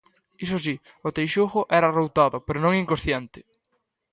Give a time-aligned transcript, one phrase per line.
[0.45, 0.75] Iso si,
[1.07, 3.39] o Teixugo era arroutado pero non inconsciente.